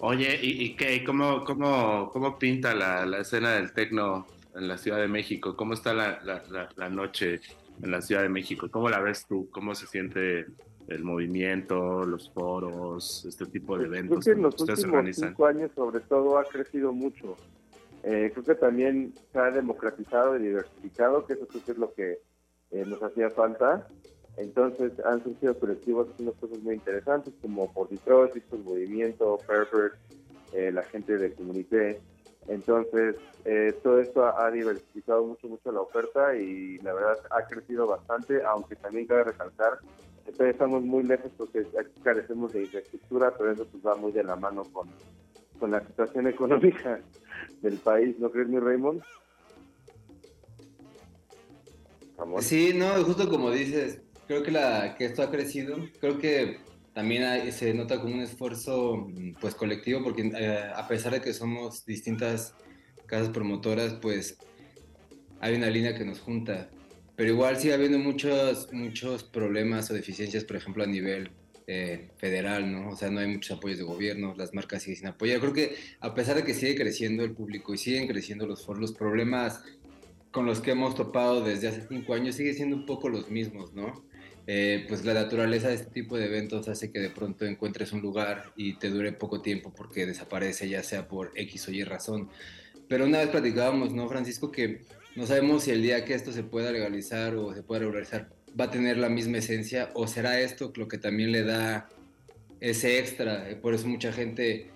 [0.00, 0.94] Oye, ¿y, y qué?
[0.96, 5.56] ¿Y ¿Cómo, cómo, cómo pinta la, la escena del tecno en la Ciudad de México?
[5.56, 7.40] ¿Cómo está la, la, la noche
[7.82, 8.68] en la Ciudad de México?
[8.70, 9.48] ¿Cómo la ves tú?
[9.50, 10.46] ¿Cómo se siente
[10.88, 15.28] el movimiento, los foros, este tipo de Creo eventos que en los últimos organizan?
[15.28, 17.36] cinco años, sobre todo, ha crecido mucho.
[18.02, 21.92] Eh, creo que también se ha democratizado y diversificado, que eso creo que es lo
[21.92, 22.18] que
[22.70, 23.86] eh, nos hacía falta.
[24.38, 29.94] Entonces han surgido colectivos haciendo cosas muy interesantes como por Detroit, Vistos Movimiento, Pervert,
[30.52, 32.00] eh, la gente de Comunité.
[32.46, 37.46] Entonces, eh, todo esto ha, ha diversificado mucho, mucho la oferta y la verdad ha
[37.46, 39.80] crecido bastante, aunque también cabe recalcar
[40.28, 41.66] que todavía estamos muy lejos porque
[42.02, 44.86] carecemos de infraestructura, pero eso pues va muy de la mano con,
[45.58, 47.00] con la situación económica
[47.62, 49.02] del país, ¿no crees, mi Raymond?
[52.40, 56.58] Sí, no, justo como dices, creo que, la, que esto ha crecido, creo que
[56.92, 59.08] también se nota como un esfuerzo
[59.40, 62.54] pues colectivo, porque eh, a pesar de que somos distintas
[63.06, 64.36] casas promotoras, pues
[65.40, 66.68] hay una línea que nos junta.
[67.18, 71.32] Pero igual sigue habiendo muchos, muchos problemas o deficiencias, por ejemplo, a nivel
[71.66, 72.90] eh, federal, ¿no?
[72.90, 75.40] O sea, no hay muchos apoyos de gobierno, las marcas siguen sin apoyar.
[75.40, 78.80] Creo que a pesar de que sigue creciendo el público y siguen creciendo los foros,
[78.80, 79.64] los problemas
[80.30, 83.74] con los que hemos topado desde hace cinco años sigue siendo un poco los mismos,
[83.74, 84.04] ¿no?
[84.46, 88.00] Eh, pues la naturaleza de este tipo de eventos hace que de pronto encuentres un
[88.00, 92.30] lugar y te dure poco tiempo porque desaparece, ya sea por X o Y razón.
[92.86, 94.52] Pero una vez platicábamos, ¿no, Francisco?
[94.52, 94.84] Que
[95.18, 98.28] no sabemos si el día que esto se pueda legalizar o se pueda regularizar
[98.58, 101.88] va a tener la misma esencia o será esto lo que también le da
[102.60, 103.44] ese extra.
[103.60, 104.70] Por eso mucha gente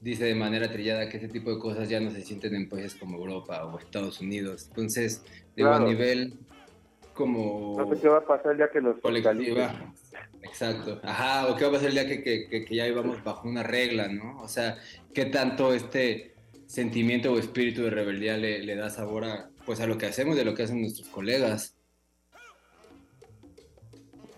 [0.00, 2.94] dice de manera trillada que ese tipo de cosas ya no se sienten en países
[2.94, 4.64] como Europa o Estados Unidos.
[4.68, 5.22] Entonces,
[5.54, 5.84] digo, Claro.
[5.84, 6.34] a nivel
[7.12, 9.92] como No sé qué va a pasar ya que nos colectiva.
[10.42, 11.00] Exacto.
[11.04, 13.46] Ajá, o qué va a pasar el día que, que, que- que ya íbamos bajo
[13.46, 14.40] una regla, ¿no?
[14.40, 14.78] O sea,
[15.12, 16.32] qué tanto este
[16.66, 20.36] sentimiento o espíritu de rebeldía le, le da sabor a, pues, a lo que hacemos
[20.36, 21.76] y a lo que hacen nuestros colegas.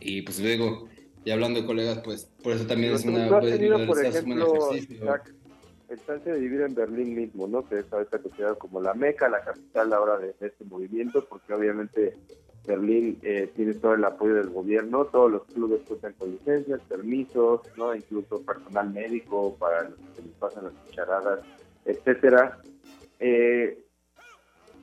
[0.01, 0.89] Y pues luego,
[1.25, 3.29] y hablando de colegas, pues por eso también Pero es una...
[3.29, 4.71] tú has tenido, es por ejemplo,
[5.89, 7.67] el chance de vivir en Berlín mismo, ¿no?
[7.67, 11.55] Que es ahorita considerado como la meca, la capital ahora de, de este movimiento, porque
[11.55, 12.15] obviamente
[12.67, 17.61] Berlín eh, tiene todo el apoyo del gobierno, todos los clubes cuentan con licencias, permisos,
[17.77, 17.95] ¿no?
[17.95, 21.41] Incluso personal médico para los que les pasan las cucharadas,
[21.85, 22.59] etcétera.
[23.21, 23.84] Eh,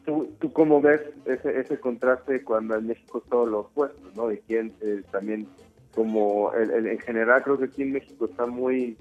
[0.05, 4.31] ¿tú, ¿Tú cómo ves ese, ese contraste cuando en México es todo lo opuesto, ¿no?
[4.31, 5.51] Y quién eh, también
[5.91, 8.99] como el- en general creo que aquí en México está muy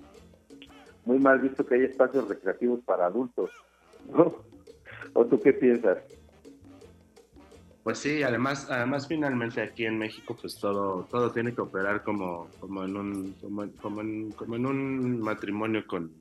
[1.04, 3.52] muy mal visto que hay espacios recreativos para adultos,
[4.04, 4.44] ¿no?
[5.14, 5.98] ¿O tú qué piensas?
[7.82, 12.54] Pues sí, además, además finalmente aquí en México pues todo, todo tiene que operar como,
[12.58, 16.20] como en un, como, como en, como en un matrimonio con,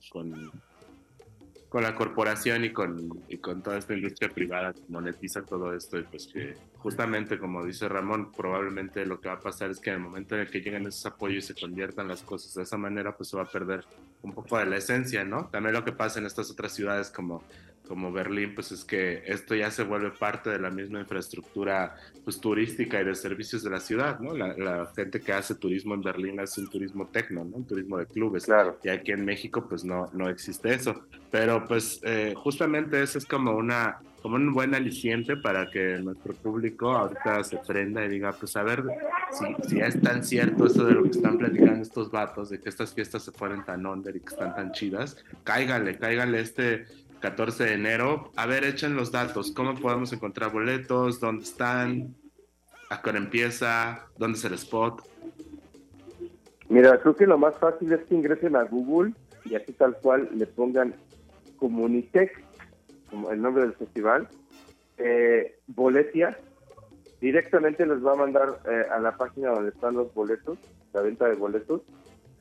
[1.70, 6.00] con la corporación y con, y con toda esta industria privada que monetiza todo esto
[6.00, 9.92] y pues que justamente como dice Ramón, probablemente lo que va a pasar es que
[9.92, 12.64] en el momento en el que lleguen esos apoyos y se conviertan las cosas de
[12.64, 13.86] esa manera, pues se va a perder
[14.24, 15.46] un poco de la esencia, ¿no?
[15.52, 17.44] También lo que pasa en estas otras ciudades como
[17.90, 22.40] como Berlín, pues es que esto ya se vuelve parte de la misma infraestructura pues,
[22.40, 24.38] turística y de servicios de la ciudad, ¿no?
[24.38, 27.58] La, la gente que hace turismo en Berlín hace un turismo tecno, ¿no?
[27.58, 28.46] Un turismo de clubes.
[28.46, 28.78] Claro.
[28.84, 31.02] Y aquí en México, pues no, no existe eso.
[31.32, 36.34] Pero pues eh, justamente eso es como una como un buen aliciente para que nuestro
[36.34, 38.84] público ahorita se prenda y diga, pues a ver
[39.32, 42.68] si, si es tan cierto eso de lo que están platicando estos vatos, de que
[42.68, 46.86] estas fiestas se fueron tan under y que están tan chidas, cáiganle, cáiganle este
[47.20, 48.32] 14 de enero.
[48.36, 49.52] A ver, echen los datos.
[49.52, 51.20] ¿Cómo podemos encontrar boletos?
[51.20, 52.16] ¿Dónde están?
[52.90, 54.08] ¿A qué hora empieza?
[54.18, 55.04] ¿Dónde es el spot?
[56.70, 59.14] Mira, creo que lo más fácil es que ingresen a Google
[59.46, 60.94] y así tal cual le pongan
[61.58, 62.44] Comunitec,
[63.32, 64.28] el nombre del festival,
[64.98, 66.38] eh, Boletia,
[67.20, 70.58] directamente les va a mandar eh, a la página donde están los boletos,
[70.94, 71.82] la venta de boletos,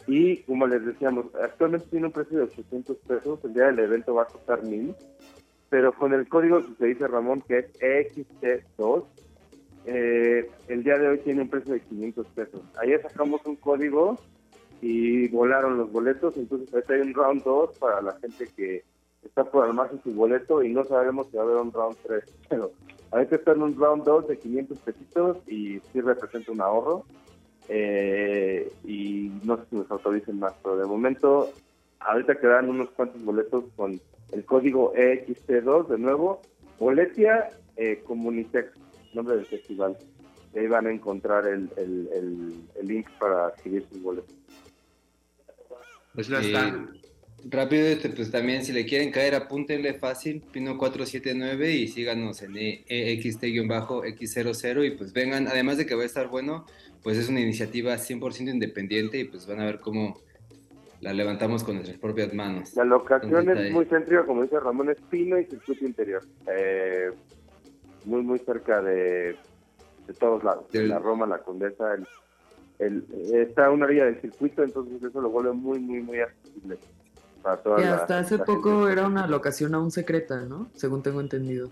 [0.08, 4.14] y como les decíamos, actualmente tiene un precio de 800 pesos, el día del evento
[4.14, 4.94] va a costar 1000,
[5.68, 9.04] pero con el código que se dice Ramón, que es EXT2,
[9.84, 12.62] eh, el día de hoy tiene un precio de 500 pesos.
[12.80, 14.18] Ayer sacamos un código
[14.80, 18.84] y volaron los boletos, entonces ahorita hay un round 2 para la gente que
[19.22, 22.24] está por armarse su boleto y no sabemos si va a haber un round 3,
[22.48, 22.72] pero
[23.10, 27.04] ahorita está en un round 2 de 500 pesitos y sí representa un ahorro
[27.68, 31.52] eh, y no sé si nos autoricen más, pero de momento
[32.00, 34.00] ahorita quedan unos cuantos boletos con
[34.32, 36.40] el código EXT2 de nuevo,
[36.78, 38.72] Boletia eh, Comunitex,
[39.14, 39.96] nombre del festival.
[40.54, 44.34] Y ahí van a encontrar el, el, el, el link para adquirir sus boletos.
[46.14, 46.88] Pues ya Eh, está.
[47.44, 52.84] Rápido, este, pues también si le quieren caer, apúntenle fácil, Pino479 y síganos en E-
[52.88, 56.66] EXT-X00 y pues vengan, además de que va a estar bueno,
[57.02, 60.20] pues es una iniciativa 100% independiente y pues van a ver cómo
[61.00, 62.74] la levantamos con nuestras propias manos.
[62.74, 66.22] La locación es muy céntrica, como dice Ramón, es Pino y Circuito Interior.
[66.52, 67.10] Eh,
[68.04, 69.36] muy, muy cerca de,
[70.06, 72.06] de todos lados, Del- la Roma, la Condesa, el,
[72.80, 73.04] el,
[73.36, 76.78] está a una orilla del circuito, entonces eso lo vuelve muy, muy, muy accesible
[77.48, 78.92] para toda Y la- hasta hace la poco gente.
[78.92, 80.68] era una locación aún secreta, ¿no?
[80.74, 81.70] Según tengo entendido.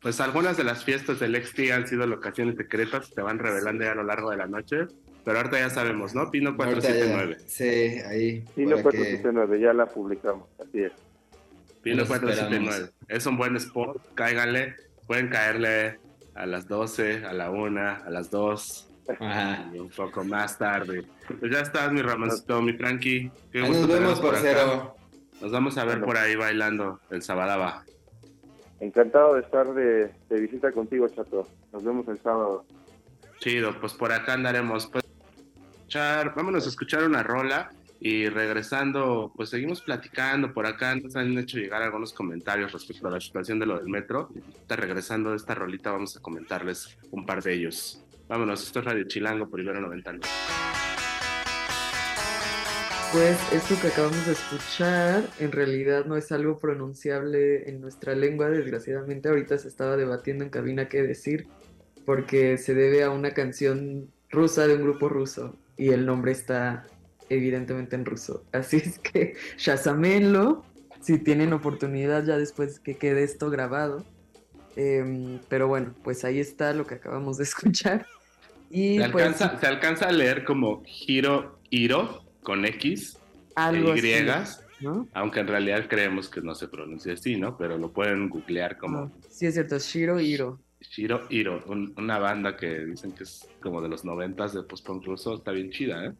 [0.00, 3.92] Pues algunas de las fiestas del XT han sido locaciones secretas, te van revelando ya
[3.92, 4.86] a lo largo de la noche,
[5.24, 6.28] pero ahorita ya sabemos, ¿no?
[6.30, 7.36] Pino Ahorita ya- 479.
[7.46, 7.64] Sí,
[8.08, 8.40] ahí.
[8.56, 10.92] Sí, para no que- 479, ya la publicamos, así es.
[11.82, 12.74] Pino Los 479.
[12.86, 12.94] esperamos.
[13.08, 14.74] Es un buen spot, cáiganle,
[15.06, 16.00] pueden caerle
[16.34, 19.70] a las 12, a la 1, a las 2 Ajá.
[19.74, 21.04] y un poco más tarde.
[21.40, 23.30] Pues ya estás, mi Ramoncito, mi Frankie.
[23.50, 24.42] Qué gusto nos vemos, por acá.
[24.44, 24.96] parcero.
[25.40, 26.06] Nos vamos a ver Bueno.
[26.06, 27.84] por ahí bailando el Sabadaba.
[28.80, 31.48] Encantado de estar de, de visita contigo, Chato.
[31.72, 32.64] Nos vemos el sábado.
[33.38, 34.86] Chido, pues por acá andaremos.
[34.86, 35.04] Pues,
[36.36, 40.52] vámonos a escuchar una rola y regresando, pues seguimos platicando.
[40.52, 43.88] Por acá nos han hecho llegar algunos comentarios respecto a la situación de lo del
[43.88, 44.30] metro.
[44.60, 48.01] Está regresando de esta rolita, vamos a comentarles un par de ellos.
[48.32, 50.26] Vámonos, esto es Radio Chilango, primero 99.
[53.12, 58.48] Pues esto que acabamos de escuchar en realidad no es algo pronunciable en nuestra lengua,
[58.48, 61.46] desgraciadamente ahorita se estaba debatiendo en cabina qué decir,
[62.06, 66.86] porque se debe a una canción rusa de un grupo ruso y el nombre está
[67.28, 68.46] evidentemente en ruso.
[68.52, 70.64] Así es que shazamenlo
[71.02, 74.06] si tienen oportunidad ya después que quede esto grabado.
[74.74, 78.06] Em, pero bueno, pues ahí está lo que acabamos de escuchar.
[78.74, 83.92] Y Se pues alcanza, se alcanza a leer como Hiro Hiro con X e algo
[83.92, 84.24] así, Y,
[84.82, 85.06] ¿no?
[85.12, 87.56] aunque en realidad creemos que no se pronuncia así, ¿no?
[87.58, 90.58] Pero lo pueden googlear como Ah, Sí, es cierto, Shiro Hiro.
[90.80, 95.04] Shiro Hiro, un- una banda que dicen que es como de los noventas de post-punk
[95.04, 96.12] ruso, está bien chida, ¿eh?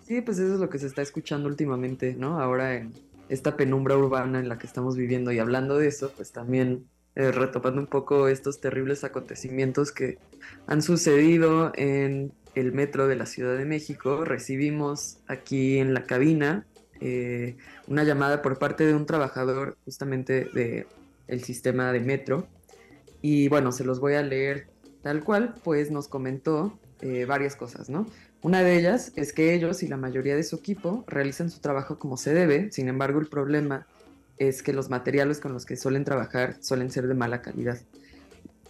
[0.00, 2.40] Sí, pues eso es lo que se está escuchando últimamente, ¿no?
[2.40, 2.92] Ahora en
[3.28, 7.30] esta penumbra urbana en la que estamos viviendo y hablando de eso, pues también eh,
[7.30, 10.18] retomando un poco estos terribles acontecimientos que
[10.66, 16.66] han sucedido en el metro de la Ciudad de México, recibimos aquí en la cabina
[17.00, 17.56] eh,
[17.86, 20.86] una llamada por parte de un trabajador justamente de
[21.28, 22.46] el sistema de metro
[23.20, 24.68] y bueno, se los voy a leer
[25.02, 28.06] tal cual, pues nos comentó eh, varias cosas, ¿no?
[28.42, 31.98] Una de ellas es que ellos y la mayoría de su equipo realizan su trabajo
[31.98, 33.86] como se debe, sin embargo el problema
[34.48, 37.78] es que los materiales con los que suelen trabajar suelen ser de mala calidad.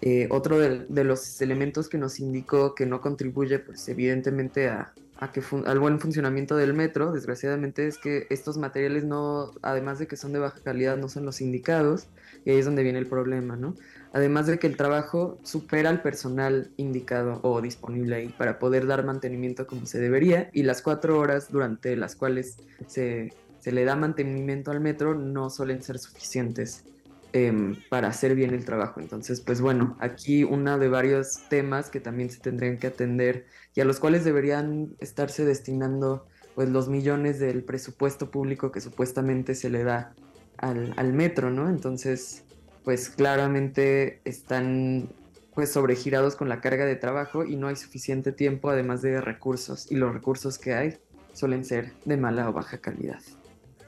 [0.03, 5.31] Eh, otro de, los elementos que nos indicó que no contribuye, pues evidentemente a, a
[5.31, 10.17] que al buen funcionamiento del metro, desgraciadamente es que estos materiales no, además de que
[10.17, 12.09] son de baja calidad, no son los indicados,
[12.45, 13.77] y ahí es donde viene el problema, ¿no?
[14.13, 19.05] Además de que el trabajo supera al personal indicado o disponible ahí para poder dar
[19.05, 22.57] mantenimiento como se debería, y las cuatro horas durante las cuales
[22.89, 23.33] se,
[23.63, 26.85] se le da mantenimiento al metro no suelen ser suficientes
[27.33, 28.99] em, para hacer bien el trabajo.
[28.99, 33.47] Entonces, pues bueno, aquí uno de varios temas que también se tendrían que atender
[33.77, 39.55] y a los cuales deberían estarse destinando pues los millones del presupuesto público que supuestamente
[39.55, 40.13] se le da
[40.59, 41.69] al, al metro, ¿no?
[41.69, 42.43] Entonces,
[42.83, 45.09] pues claramente están
[45.55, 49.89] pues sobregirados con la carga de trabajo y no hay suficiente tiempo además de recursos
[49.89, 50.99] y los recursos que hay
[51.33, 53.21] suelen ser de mala o baja calidad.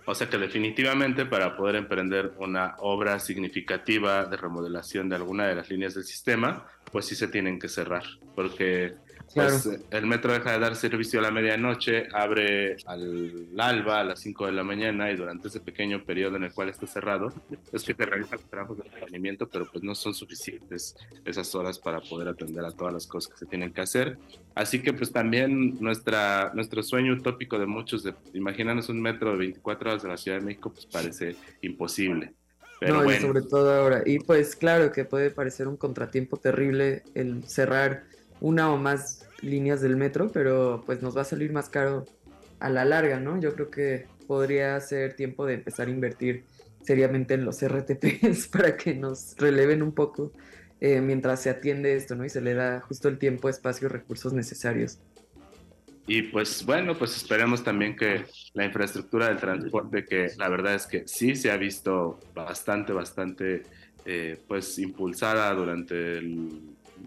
[0.07, 5.55] O sea que definitivamente para poder emprender una obra significativa de remodelación de alguna de
[5.55, 8.95] las líneas del sistema, pues sí se tienen que cerrar, porque
[9.33, 9.59] Claro.
[9.63, 14.21] pues, el metro deja de dar servicio a la medianoche, abre al alba a las
[14.21, 17.33] 5 de la mañana y durante ese pequeño periodo en el cual está cerrado
[17.73, 22.01] es que te realizan trabajos de mantenimiento, pero pues no son suficientes esas horas para
[22.01, 24.19] poder atender a todas las cosas que se tienen que hacer.
[24.55, 29.39] Así que pues también nuestra, nuestro sueño utópico de muchos de imaginarnos un metro de
[29.39, 32.35] 24 horas de la Ciudad de México pues parece imposible.
[32.81, 34.03] Pero no, y bueno, sobre todo ahora.
[34.05, 38.05] Y pues claro que puede parecer un contratiempo terrible el cerrar
[38.45, 42.05] una o más líneas del metro, pero pues nos va a salir más caro
[42.61, 43.41] a la larga, ¿no?
[43.41, 46.45] Yo creo que podría ser tiempo de empezar a invertir
[46.83, 50.31] seriamente en los RTPs para que nos releven un poco
[50.83, 52.27] eh, mientras se atiende esto, ¿no?
[52.27, 54.99] Y se le da justo el tiempo, espacio y recursos necesarios.
[56.07, 60.87] Y pues bueno, pues esperemos también que la infraestructura del transporte, que la verdad es
[60.87, 63.63] que sí se ha visto bastante, bastante,
[64.05, 66.21] eh, pues impulsada durante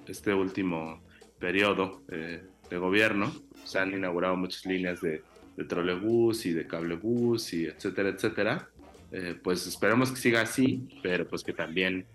[0.07, 1.05] este último
[1.39, 3.33] periodo eh, de gobierno.
[3.63, 5.23] Se han inaugurado muchas líneas de,
[5.55, 8.69] de trolebús y de cablebús y etcétera, etcétera.
[9.11, 12.05] Eh, pues esperemos que siga así, pero pues que también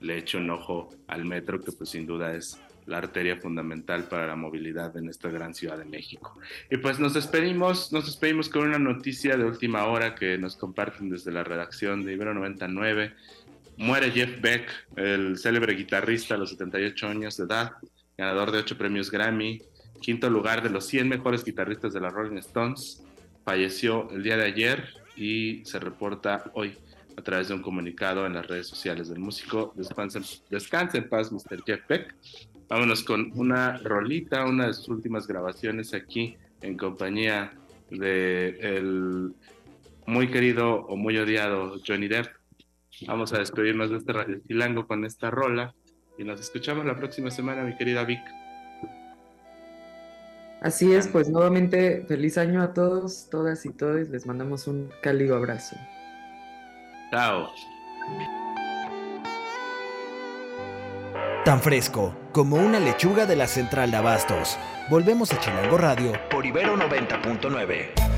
[0.00, 4.26] le eche un ojo al metro, que pues sin duda es la arteria fundamental para
[4.26, 6.38] la movilidad en esta gran ciudad de México.
[6.70, 11.10] Y pues nos despedimos, nos despedimos con una noticia de última hora que nos comparten
[11.10, 13.14] desde la redacción de Ibero 99.
[13.76, 17.72] muere Jeff Beck, el célebre guitarrista a los 78 años de edad,
[18.18, 19.62] ganador de 8 premios Grammy,
[20.02, 23.04] quinto lugar de los 100 mejores guitarristas de la Rolling Stones.
[23.44, 26.76] Falleció el día de ayer y se reporta hoy
[27.16, 29.72] a través de un comunicado en las redes sociales del músico.
[29.76, 31.62] Descanse, descanse en paz, Mr.
[31.64, 32.16] Jeff Beck.
[32.68, 37.52] Vámonos con una rolita, una de sus últimas grabaciones aquí en compañía
[37.88, 39.32] de el
[40.06, 42.26] muy querido o muy odiado Johnny Depp.
[43.06, 45.72] Vamos a despedirnos de este Radio Chilango con esta rola
[46.18, 48.20] y nos escuchamos la próxima semana, mi querida Vic.
[50.60, 54.08] Así es, pues nuevamente feliz año a todos, todas y todos.
[54.08, 55.76] Les mandamos un cálido abrazo.
[57.12, 57.48] Chao.
[61.44, 64.58] Tan fresco como una lechuga de la central de Abastos.
[64.90, 68.17] Volvemos a Chilango Radio por Ibero 90.9.